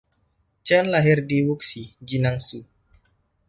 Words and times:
Chen 0.65 0.85
lahir 0.93 1.17
di 1.29 1.37
Wuxi, 1.47 1.81
Jinangsu. 2.07 2.59